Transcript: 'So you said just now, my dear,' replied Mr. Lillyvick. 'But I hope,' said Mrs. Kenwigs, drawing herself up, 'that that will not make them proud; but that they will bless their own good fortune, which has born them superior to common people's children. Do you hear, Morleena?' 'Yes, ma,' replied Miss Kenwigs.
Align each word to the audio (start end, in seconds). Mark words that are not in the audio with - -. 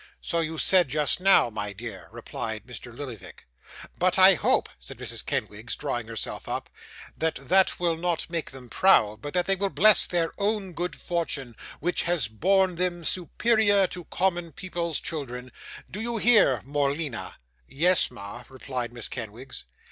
'So 0.19 0.39
you 0.39 0.57
said 0.57 0.87
just 0.87 1.21
now, 1.21 1.47
my 1.51 1.73
dear,' 1.73 2.07
replied 2.11 2.65
Mr. 2.65 2.91
Lillyvick. 2.91 3.45
'But 3.99 4.17
I 4.17 4.33
hope,' 4.33 4.67
said 4.79 4.97
Mrs. 4.97 5.23
Kenwigs, 5.23 5.75
drawing 5.75 6.07
herself 6.07 6.49
up, 6.49 6.71
'that 7.15 7.35
that 7.35 7.79
will 7.79 7.95
not 7.95 8.27
make 8.27 8.49
them 8.49 8.67
proud; 8.67 9.21
but 9.21 9.35
that 9.35 9.45
they 9.45 9.55
will 9.55 9.69
bless 9.69 10.07
their 10.07 10.33
own 10.39 10.73
good 10.73 10.95
fortune, 10.95 11.55
which 11.81 12.01
has 12.01 12.27
born 12.27 12.77
them 12.77 13.03
superior 13.03 13.85
to 13.85 14.05
common 14.05 14.51
people's 14.53 14.99
children. 14.99 15.51
Do 15.87 16.01
you 16.01 16.17
hear, 16.17 16.63
Morleena?' 16.65 17.35
'Yes, 17.67 18.09
ma,' 18.09 18.43
replied 18.49 18.91
Miss 18.91 19.07
Kenwigs. 19.07 19.65